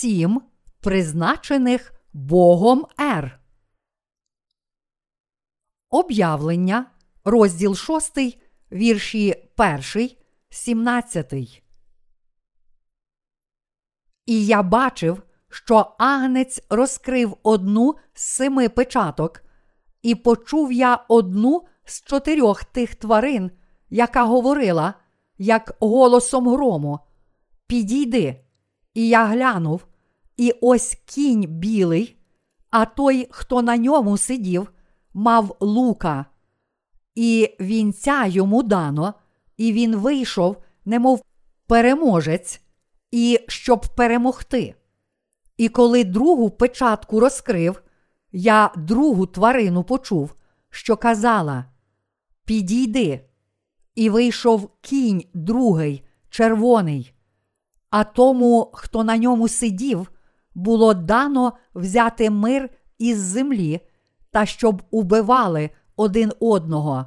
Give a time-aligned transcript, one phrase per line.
[0.00, 0.42] сім
[0.80, 3.40] призначених Богом ер.
[5.90, 6.86] Об'явлення,
[7.24, 8.18] розділ 6,
[8.72, 9.50] вірші
[9.94, 10.10] 1,
[10.50, 11.32] 17.
[14.26, 19.42] І я бачив, що агнець розкрив одну з семи печаток,
[20.02, 23.50] і почув я одну з чотирьох тих тварин,
[23.90, 24.94] яка говорила,
[25.38, 26.98] як голосом грому:
[27.66, 28.44] Підійди.
[28.94, 29.86] І я глянув,
[30.40, 32.16] і ось кінь білий,
[32.70, 34.72] а той, хто на ньому сидів,
[35.14, 36.26] мав лука,
[37.14, 39.14] і вінця йому дано,
[39.56, 41.24] і він вийшов, немов
[41.66, 42.60] переможець,
[43.10, 44.74] і щоб перемогти.
[45.56, 47.82] І коли другу печатку розкрив,
[48.32, 50.34] я другу тварину почув,
[50.70, 51.64] що казала:
[52.44, 53.28] Підійди,
[53.94, 57.12] і вийшов кінь другий, червоний.
[57.90, 60.10] А тому, хто на ньому сидів,
[60.54, 63.80] було дано взяти мир із землі
[64.30, 67.06] та щоб убивали один одного.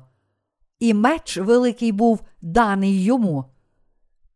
[0.80, 3.46] І меч великий був даний йому.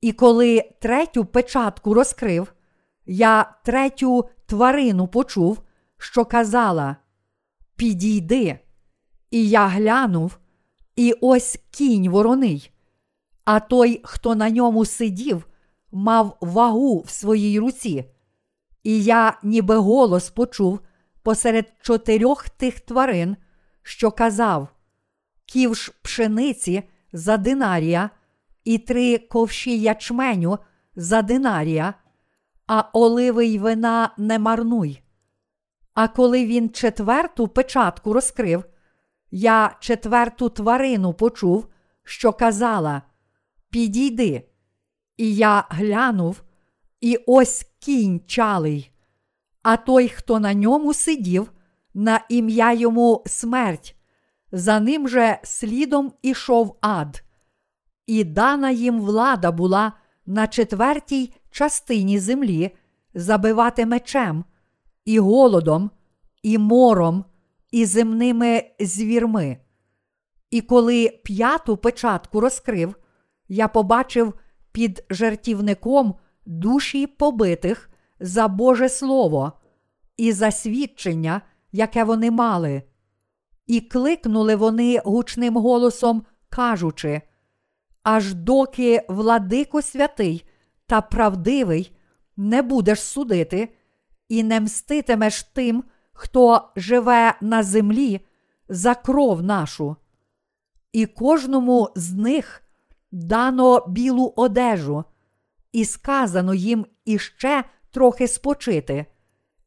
[0.01, 2.53] І коли третю печатку розкрив,
[3.05, 5.61] я третю тварину почув,
[5.97, 6.95] що казала:
[7.75, 8.59] Підійди,
[9.31, 10.37] і я глянув,
[10.95, 12.71] і ось кінь вороний.
[13.45, 15.47] А той, хто на ньому сидів,
[15.91, 18.05] мав вагу в своїй руці.
[18.87, 20.79] І я, ніби голос почув
[21.23, 23.37] посеред чотирьох тих тварин,
[23.83, 24.67] що казав:
[25.45, 28.09] Ківш пшениці за динарія,
[28.63, 30.59] і три ковші ячменю
[30.95, 31.93] за динарія,
[32.67, 35.01] а оливи й вина не марнуй.
[35.93, 38.63] А коли він четверту печатку розкрив,
[39.31, 41.67] я четверту тварину почув,
[42.03, 43.01] що казала:
[43.69, 44.49] Підійди.
[45.17, 46.41] І я глянув,
[47.01, 48.91] і ось кінь чалий,
[49.63, 51.51] а той, хто на ньому сидів,
[51.93, 53.95] на ім'я йому смерть,
[54.51, 57.23] за ним же слідом ішов ад,
[58.07, 59.93] і дана їм влада була
[60.25, 62.71] на четвертій частині землі
[63.13, 64.45] забивати мечем,
[65.05, 65.91] і голодом,
[66.43, 67.25] і мором,
[67.71, 69.57] і земними звірми.
[70.51, 72.95] І коли п'яту печатку розкрив,
[73.47, 74.33] я побачив
[74.71, 76.15] під жертівником
[76.47, 79.53] душі побитих за Боже Слово
[80.17, 81.41] і за свідчення,
[81.71, 82.83] яке вони мали.
[83.65, 87.21] І кликнули вони гучним голосом, кажучи:
[88.03, 90.47] Аж доки владико святий
[90.85, 91.97] та правдивий
[92.37, 93.75] не будеш судити,
[94.29, 98.25] і не мститимеш тим, хто живе на землі
[98.69, 99.95] за кров нашу.
[100.91, 102.63] І кожному з них
[103.11, 105.03] дано білу одежу,
[105.77, 109.05] і сказано їм іще трохи спочити,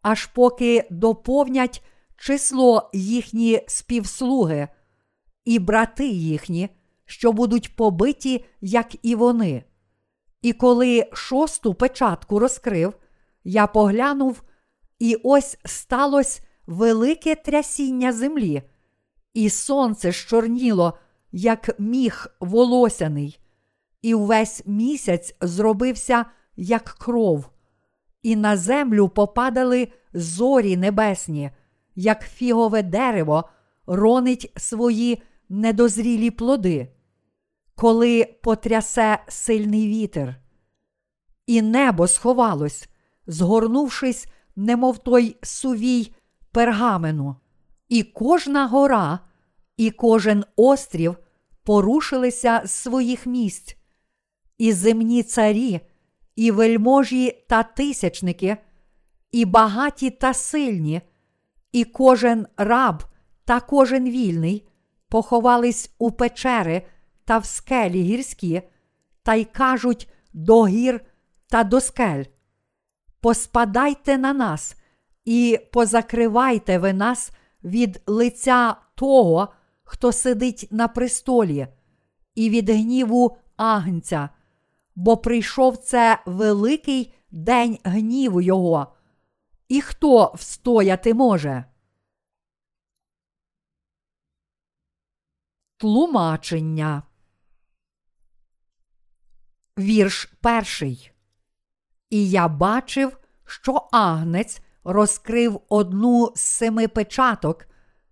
[0.03, 1.85] аж поки доповнять
[2.17, 4.69] число їхні співслуги,
[5.45, 6.69] і брати їхні,
[7.05, 9.65] що будуть побиті, як і вони.
[10.43, 12.95] І коли шосту печатку розкрив,
[13.45, 14.43] я поглянув,
[14.99, 18.63] і ось сталося велике трясіння землі,
[19.35, 20.99] і сонце щорніло
[21.33, 23.40] як міх волосяний,
[24.03, 26.25] і увесь місяць зробився,
[26.57, 27.51] як кров,
[28.23, 31.51] і на землю попадали зорі небесні,
[31.95, 33.49] як фігове дерево
[33.87, 36.89] ронить свої недозрілі плоди,
[37.75, 40.37] коли потрясе сильний вітер.
[41.47, 42.89] І небо сховалось,
[43.27, 46.13] згорнувшись, немов той сувій
[46.53, 47.37] пергамену,
[47.89, 49.19] і кожна гора
[49.77, 51.17] і кожен острів
[51.63, 53.77] порушилися з своїх місць,
[54.61, 55.81] і земні царі,
[56.37, 58.57] і вельможі та тисячники,
[59.33, 61.01] і багаті та сильні,
[61.73, 63.05] і кожен раб
[63.45, 64.69] та кожен вільний
[65.09, 66.83] поховались у печери
[67.25, 68.63] та в скелі гірські,
[69.23, 71.01] та й кажуть до гір
[71.49, 72.25] та до скель.
[73.21, 74.77] Поспадайте на нас
[75.25, 77.31] і позакривайте ви нас
[77.65, 79.49] від лиця того,
[79.85, 81.67] хто сидить на престолі,
[82.35, 84.29] і від гніву агнця,
[85.01, 88.93] бо прийшов це великий день гніву Його.
[89.69, 91.65] І хто встояти може?
[95.77, 97.03] Тлумачення.
[99.79, 101.13] Вірш перший.
[102.11, 107.67] І я бачив, що агнець розкрив одну з семи печаток,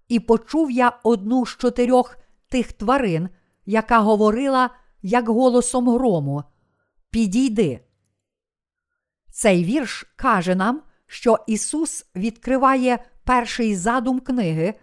[0.09, 2.17] і почув я одну з чотирьох
[2.49, 3.29] тих тварин,
[3.67, 4.71] яка говорила,
[5.03, 6.45] як голосом грому:
[7.11, 7.81] Підійди.
[9.31, 14.75] Цей вірш каже нам, що Ісус відкриває перший задум книги,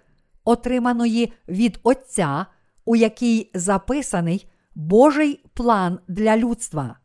[0.44, 2.46] отриманої від Отця,
[2.86, 7.00] у якій записаний Божий план для людства.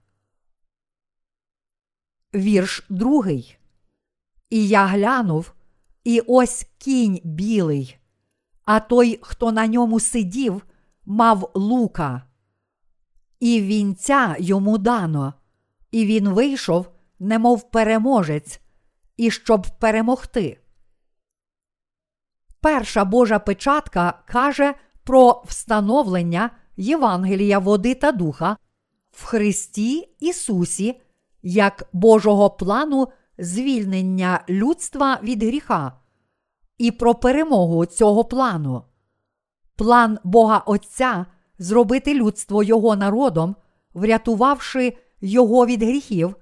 [2.35, 3.57] Вірш другий.
[4.51, 5.53] І я глянув,
[6.05, 7.99] і ось кінь білий,
[8.65, 10.67] а той, хто на ньому сидів,
[11.05, 12.30] мав лука,
[13.41, 15.35] і вінця йому дано,
[15.91, 16.87] і він вийшов,
[17.19, 18.61] немов переможець,
[19.17, 20.61] і щоб перемогти.
[22.61, 28.57] Перша Божа печатка каже про встановлення Євангелія води та духа
[29.11, 31.01] в Христі Ісусі
[31.43, 33.09] як Божого плану
[33.39, 35.93] звільнення людства від гріха
[36.79, 38.85] і про перемогу цього плану.
[39.77, 41.27] План Бога Отця
[41.61, 43.57] зробити людство Його народом,
[43.95, 46.37] врятувавши Його від гріхів,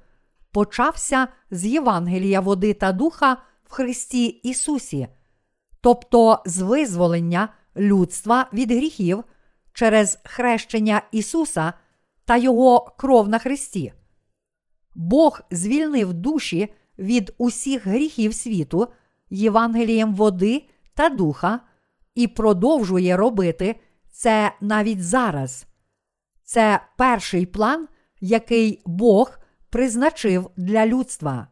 [0.53, 5.09] почався з Євангелія води та духа в Христі Ісусі,
[5.81, 9.25] тобто з визволення людства від гріхів
[9.73, 11.73] через хрещення Ісуса
[12.25, 13.93] та Його кров на Христі.
[14.95, 18.89] Бог звільнив душі від усіх гріхів світу
[19.31, 21.61] Євангелієм води та духа
[22.15, 23.77] і продовжує робити
[24.11, 25.67] це навіть зараз.
[26.45, 27.89] Це перший план,
[28.21, 29.39] який Бог
[29.71, 31.49] призначив для людства.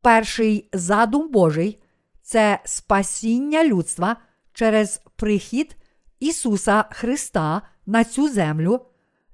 [0.00, 1.82] Перший задум Божий
[2.22, 4.16] це спасіння людства
[4.52, 5.76] через прихід
[6.20, 8.80] Ісуса Христа на цю землю,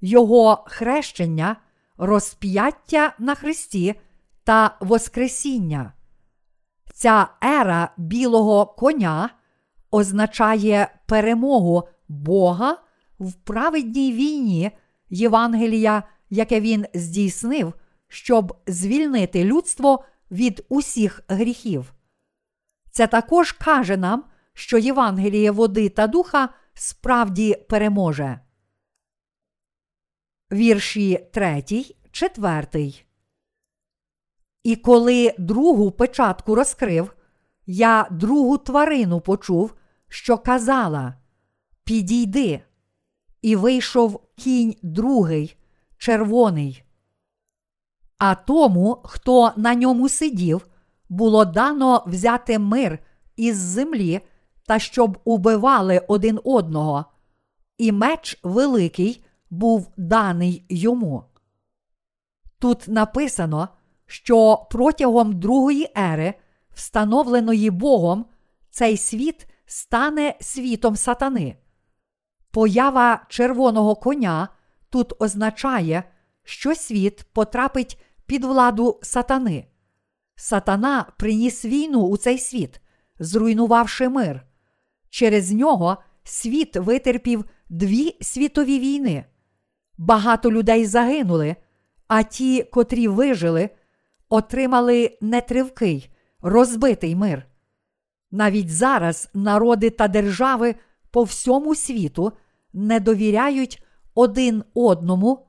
[0.01, 1.55] Його хрещення,
[1.97, 3.95] розп'яття на Христі
[4.43, 5.93] та Воскресіння.
[6.93, 9.29] Ця ера білого коня
[9.91, 12.77] означає перемогу Бога
[13.19, 14.71] в праведній війні
[15.09, 17.73] Євангелія, яке він здійснив,
[18.07, 21.93] щоб звільнити людство від усіх гріхів.
[22.91, 24.23] Це також каже нам,
[24.53, 28.39] що Євангеліє води та духа справді переможе.
[30.51, 31.63] Вірші 3,
[32.11, 32.93] 4.
[34.63, 37.13] І коли другу печатку розкрив,
[37.65, 39.75] я другу тварину почув,
[40.07, 41.18] що казала:
[41.89, 42.61] Підійди,
[43.41, 45.57] і вийшов кінь другий,
[45.97, 46.83] червоний.
[48.17, 50.67] А тому, хто на ньому сидів,
[51.09, 52.99] було дано взяти мир
[53.35, 54.21] із землі
[54.67, 57.05] та щоб убивали один одного,
[57.77, 61.23] і меч великий був даний йому.
[62.59, 63.69] Тут написано,
[64.05, 66.33] що протягом другої ери,
[66.73, 68.25] встановленої Богом,
[68.69, 71.57] цей світ стане світом сатани.
[72.51, 74.47] Поява червоного коня
[74.89, 76.03] тут означає,
[76.43, 79.67] що світ потрапить під владу сатани.
[80.35, 82.81] Сатана приніс війну у цей світ,
[83.19, 84.45] зруйнувавши мир.
[85.09, 89.25] Через нього світ витерпів дві світові війни.
[89.97, 91.55] Багато людей загинули,
[92.07, 93.69] а ті, котрі вижили,
[94.29, 96.09] отримали нетривкий,
[96.41, 97.45] розбитий мир.
[98.31, 100.75] Навіть зараз народи та держави
[101.11, 102.31] по всьому світу
[102.73, 103.83] не довіряють
[104.15, 105.47] один одному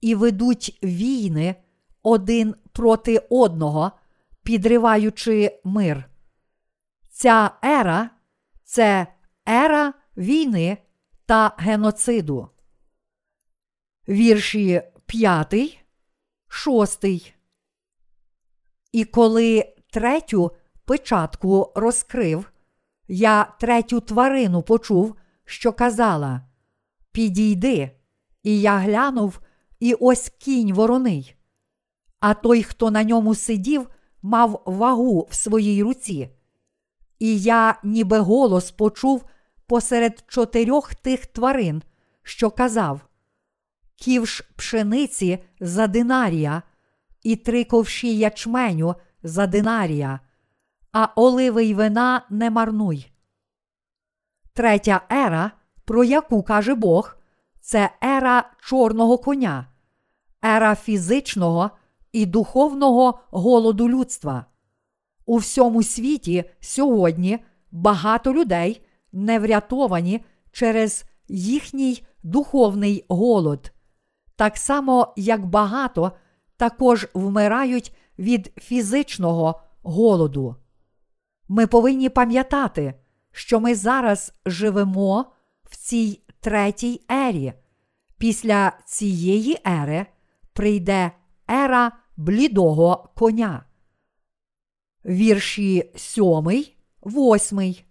[0.00, 1.54] і ведуть війни
[2.02, 3.92] один проти одного,
[4.42, 6.10] підриваючи мир.
[7.10, 8.10] Ця ера
[8.64, 9.06] це
[9.48, 10.78] ера війни
[11.26, 12.48] та геноциду.
[14.08, 15.84] Вірші 5,
[16.48, 17.04] 6.
[18.92, 22.49] І коли третю печатку розкрив,
[23.12, 25.14] я третю тварину почув,
[25.44, 26.40] що казала:
[27.12, 27.90] Підійди,
[28.42, 29.40] і я глянув,
[29.80, 31.34] і ось кінь вороний.
[32.20, 33.88] А той, хто на ньому сидів,
[34.22, 36.30] мав вагу в своїй руці.
[37.18, 39.24] І я, ніби голос почув
[39.66, 41.82] посеред чотирьох тих тварин,
[42.22, 43.00] що казав:
[43.96, 46.62] Ківш пшениці за динарія,
[47.22, 50.20] і три ковші ячменю за динарія,
[50.92, 53.12] а оливи й вина не марнуй.
[54.52, 55.50] Третя ера,
[55.84, 57.16] про яку каже Бог,
[57.60, 59.66] це ера чорного коня,
[60.44, 61.70] ера фізичного
[62.12, 64.46] і духовного голоду людства.
[65.26, 67.38] У всьому світі сьогодні
[67.70, 68.82] багато людей
[69.12, 73.72] не врятовані через їхній духовний голод,
[74.36, 76.12] так само як багато
[76.56, 80.56] також вмирають від фізичного голоду.
[81.52, 82.94] Ми повинні пам'ятати,
[83.32, 85.32] що ми зараз живемо
[85.64, 87.52] в цій третій ері.
[88.18, 90.06] Після цієї ери
[90.52, 91.10] прийде
[91.50, 93.64] ера блідого коня.
[95.04, 97.84] Вірші сьомий, восьмий.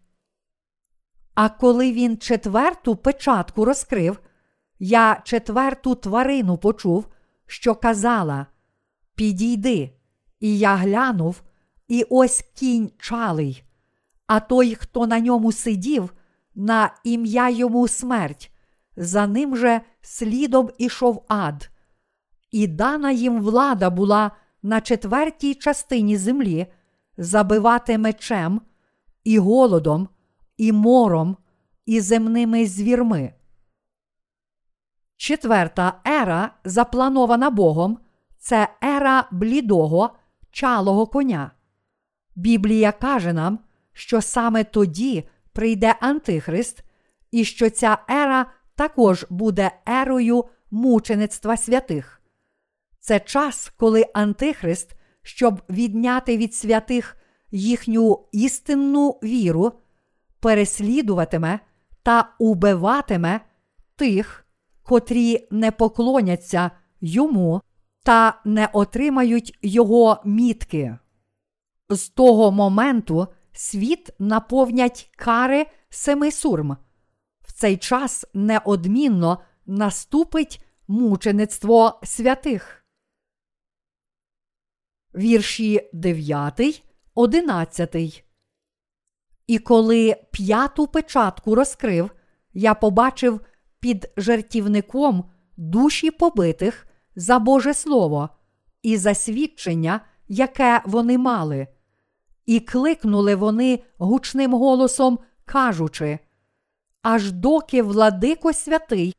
[1.34, 4.20] А коли він четверту печатку розкрив,
[4.80, 7.08] я четверту тварину почув,
[7.46, 8.46] що казала:
[9.16, 9.94] Підійди,
[10.39, 11.42] і я глянув,
[11.89, 13.63] і ось кінь чалий,
[14.27, 16.13] а той, хто на ньому сидів,
[16.55, 18.51] на ім'я йому смерть,
[18.96, 21.69] за ним же слідом ішов ад.
[22.51, 24.31] І дана їм влада була
[24.63, 26.67] на четвертій частині землі
[27.17, 28.62] забивати мечем,
[29.24, 30.10] і голодом,
[30.58, 31.38] і мором,
[31.86, 33.34] і земними звірми.
[35.17, 37.98] Четверта ера, запланована Богом,
[38.38, 40.10] це ера блідого,
[40.51, 41.51] чалого коня.
[42.39, 43.60] Біблія каже нам,
[43.93, 46.84] що саме тоді прийде Антихрист,
[47.31, 52.22] і що ця ера також буде ерою мучеництва святих.
[53.00, 57.17] Це час, коли Антихрист, щоб відняти від святих
[57.51, 59.72] їхню істинну віру,
[60.39, 61.60] переслідуватиме
[62.03, 63.39] та убиватиме
[63.96, 64.46] тих,
[64.84, 67.62] котрі не поклоняться йому
[68.03, 70.98] та не отримають його мітки.
[71.89, 76.77] З того моменту світ наповнять кари семи сурм.
[77.41, 82.86] В цей час неодмінно наступить мучеництво святих.
[85.15, 86.84] Вірші 9,
[87.15, 88.24] 11.
[89.48, 92.12] І коли п'яту печатку розкрив,
[92.53, 93.41] я побачив
[93.79, 98.29] під жертівником душі побитих за Боже Слово
[98.81, 101.67] і за свідчення, яке вони мали.
[102.50, 106.20] І кликнули вони гучним голосом, кажучи:
[107.01, 109.15] Аж доки владико святий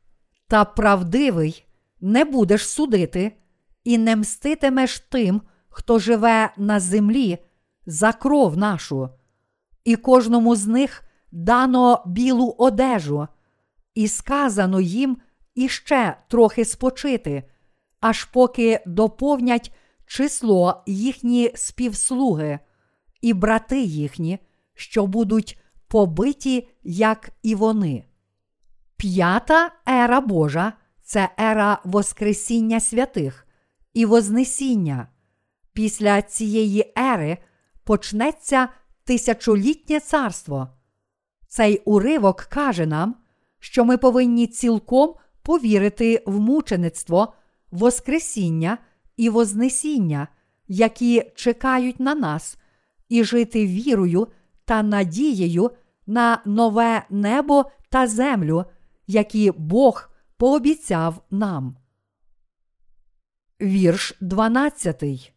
[0.47, 1.65] та правдивий
[2.01, 3.37] не будеш судити,
[3.83, 7.37] і не мститимеш тим, хто живе на землі
[7.85, 9.09] за кров нашу,
[9.83, 13.27] і кожному з них дано білу одежу,
[13.95, 15.17] і сказано їм
[15.55, 17.43] іще трохи спочити,
[17.99, 19.73] аж поки доповнять
[20.05, 22.59] число їхні співслуги,
[23.21, 24.39] і брати їхні,
[24.73, 28.05] що будуть побиті, як і вони.
[28.97, 30.73] П'ята ера Божа
[31.03, 33.47] це ера Воскресіння святих
[33.93, 35.07] і Вознесіння.
[35.73, 37.37] Після цієї ери
[37.83, 38.69] почнеться
[39.03, 40.67] тисячолітнє царство.
[41.47, 43.15] Цей уривок каже нам,
[43.59, 47.33] що ми повинні цілком повірити в мучеництво,
[47.71, 48.77] Воскресіння
[49.17, 50.27] і Вознесіння,
[50.67, 52.57] які чекають на нас,
[53.11, 54.27] і жити вірою
[54.65, 55.71] та надією
[56.07, 58.65] на нове небо та землю,
[59.07, 61.77] які Бог пообіцяв нам.
[63.61, 65.33] Вірш 12.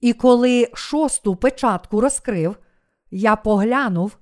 [0.00, 2.56] І коли шосту печатку розкрив,
[3.10, 4.18] я поглянув,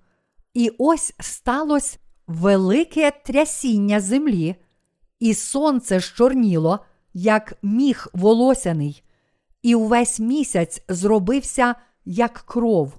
[0.55, 4.57] і ось сталося велике трясіння землі,
[5.21, 6.79] і сонце щорніло,
[7.15, 9.03] як міх волосяний,
[9.63, 11.75] і увесь місяць зробився,
[12.07, 12.99] як кров.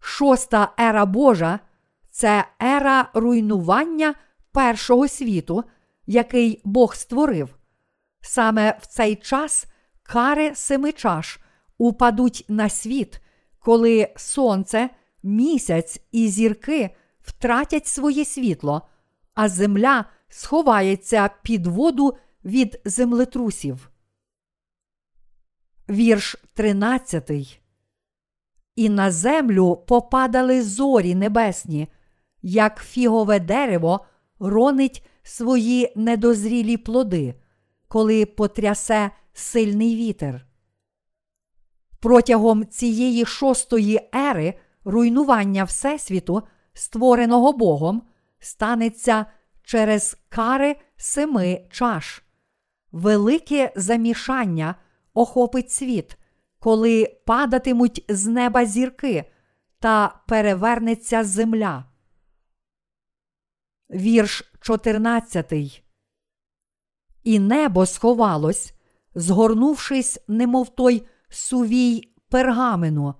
[0.00, 1.60] Шоста ера Божа
[2.10, 4.14] це ера руйнування
[4.52, 5.64] першого світу,
[6.06, 7.56] який Бог створив.
[8.20, 9.66] Саме в цей час
[10.02, 11.38] кари семи чаш
[11.78, 13.20] упадуть на світ,
[13.58, 14.90] коли сонце,
[15.22, 16.90] місяць і зірки
[17.20, 18.88] втратять своє світло,
[19.34, 23.90] а земля сховається під воду від землетрусів.
[25.88, 27.60] Вірш 13.
[28.76, 31.88] І на землю попадали зорі небесні,
[32.42, 34.06] як фігове дерево
[34.38, 37.34] ронить свої недозрілі плоди,
[37.88, 40.46] коли потрясе сильний вітер.
[42.00, 44.54] Протягом цієї шостої ери
[44.84, 46.42] руйнування Всесвіту,
[46.72, 48.02] створеного Богом,
[48.38, 49.26] станеться
[49.62, 52.22] через кари семи чаш.
[52.92, 54.74] Велике замішання
[55.14, 56.18] охопить світ,
[56.66, 59.24] коли падатимуть з неба зірки
[59.78, 61.84] та перевернеться земля.
[63.90, 65.82] Вірш 14.
[67.24, 68.74] І небо сховалось,
[69.14, 73.14] згорнувшись, немов той сувій пергамену,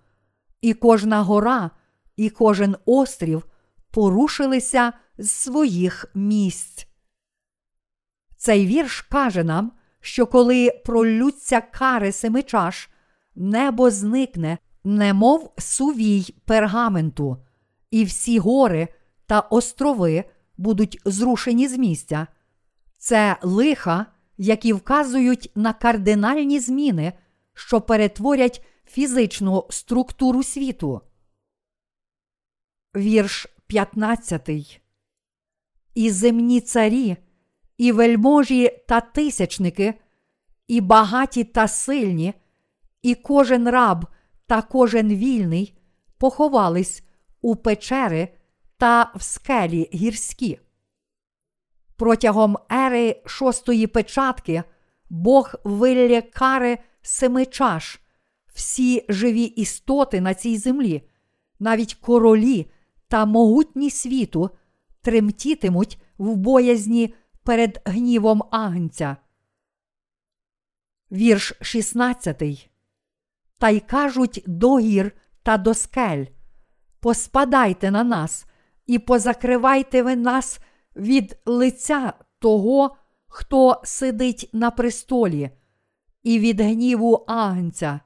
[0.60, 1.70] і кожна гора,
[2.16, 3.46] і кожен острів
[3.90, 6.86] порушилися з своїх місць.
[8.36, 12.90] Цей вірш каже нам, що коли пролються кари семи чаш,
[13.36, 17.36] небо зникне, немов сувій пергаменту,
[17.90, 18.88] і всі гори
[19.26, 20.24] та острови
[20.56, 22.26] будуть зрушені з місця.
[22.98, 24.06] Це лиха,
[24.38, 27.12] які вказують на кардинальні зміни,
[27.54, 31.00] що перетворять фізичну структуру світу.
[32.96, 34.80] Вірш 15.
[35.94, 37.16] І земні царі,
[37.78, 39.94] і вельможі та тисячники,
[40.68, 42.34] і багаті та сильні,
[43.02, 44.06] і кожен раб
[44.46, 45.78] та кожен вільний
[46.18, 47.02] поховались
[47.40, 48.28] у печери
[48.76, 50.58] та в скелі гірські.
[51.96, 54.62] Протягом ери шостої печатки
[55.10, 58.00] Бог вилє кари семи чаш,
[58.54, 61.08] всі живі істоти на цій землі,
[61.58, 62.70] навіть королі
[63.08, 64.50] та могутні світу
[65.02, 69.16] тремтітимуть в боязні перед гнівом агнця.
[71.12, 72.70] Вірш 16.
[73.58, 76.24] Та й кажуть до гір та до скель.
[77.00, 78.46] Поспадайте на нас
[78.86, 80.60] і позакривайте ви нас
[80.96, 82.96] від лиця того,
[83.28, 85.50] хто сидить на престолі,
[86.22, 88.00] і від гніву агнця.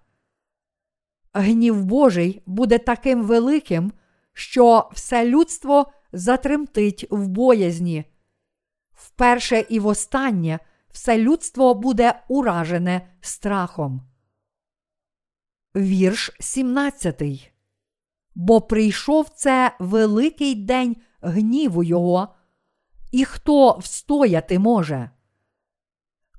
[1.32, 3.92] Гнів Божий буде таким великим,
[4.32, 8.04] що все людство затремтить в боязні.
[8.92, 10.58] Вперше і востаннє
[10.90, 14.09] все людство буде уражене страхом.
[15.76, 17.22] Вірш 17.
[18.34, 22.28] Бо прийшов це великий день гніву Його,
[23.12, 25.10] і хто встояти може?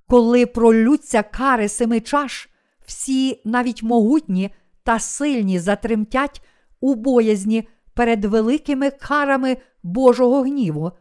[0.07, 2.49] Коли пролються кари семи чаш,
[2.85, 4.49] всі навіть могутні
[4.83, 6.41] та сильні затремтять
[6.79, 10.91] у боязні перед великими карами Божого гніву,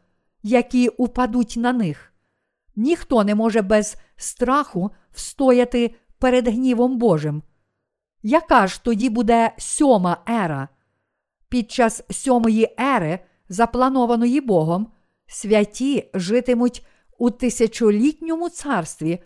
[0.42, 2.12] які упадуть на них.
[2.76, 7.42] Ніхто не може без страху встояти перед гнівом Божим.
[8.22, 10.68] Яка ж тоді буде сьома ера?
[11.48, 14.92] Під час сьомої ери, запланованої Богом,
[15.26, 16.86] святі житимуть
[17.18, 19.18] у тисячолітньому царстві,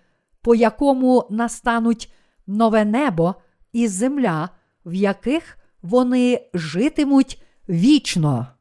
[0.43, 2.13] по якому настануть
[2.47, 3.35] нове небо
[3.73, 4.49] і земля,
[4.87, 8.54] в яких вони житимуть вічно.